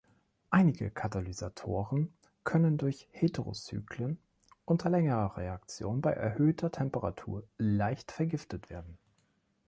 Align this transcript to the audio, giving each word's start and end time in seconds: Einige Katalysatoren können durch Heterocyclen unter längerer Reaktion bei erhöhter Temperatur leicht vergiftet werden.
Einige 0.49 0.89
Katalysatoren 0.89 2.11
können 2.43 2.79
durch 2.79 3.07
Heterocyclen 3.11 4.17
unter 4.65 4.89
längerer 4.89 5.37
Reaktion 5.37 6.01
bei 6.01 6.11
erhöhter 6.13 6.71
Temperatur 6.71 7.43
leicht 7.59 8.11
vergiftet 8.11 8.71
werden. 8.71 8.97